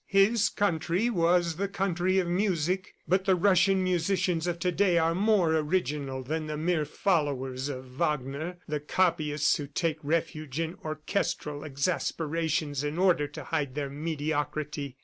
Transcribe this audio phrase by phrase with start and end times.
[0.23, 5.13] His country was the country of music, but the Russian musicians of to day are
[5.13, 11.63] more original than the mere followers of Wagner, the copyists who take refuge in orchestral
[11.63, 14.97] exasperations in order to hide their mediocrity.